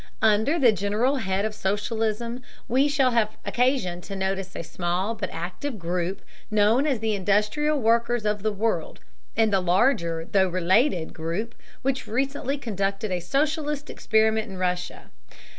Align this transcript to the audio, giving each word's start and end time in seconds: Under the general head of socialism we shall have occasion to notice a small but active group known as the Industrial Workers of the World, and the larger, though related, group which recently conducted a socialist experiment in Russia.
Under 0.23 0.57
the 0.57 0.71
general 0.71 1.17
head 1.17 1.45
of 1.45 1.53
socialism 1.53 2.41
we 2.67 2.87
shall 2.87 3.11
have 3.11 3.37
occasion 3.45 4.01
to 4.01 4.15
notice 4.15 4.55
a 4.55 4.63
small 4.63 5.13
but 5.13 5.29
active 5.29 5.77
group 5.77 6.23
known 6.49 6.87
as 6.87 6.97
the 7.01 7.13
Industrial 7.13 7.79
Workers 7.79 8.25
of 8.25 8.41
the 8.41 8.51
World, 8.51 9.01
and 9.37 9.53
the 9.53 9.61
larger, 9.61 10.25
though 10.25 10.49
related, 10.49 11.13
group 11.13 11.53
which 11.83 12.07
recently 12.07 12.57
conducted 12.57 13.11
a 13.11 13.19
socialist 13.19 13.91
experiment 13.91 14.49
in 14.49 14.57
Russia. 14.57 15.11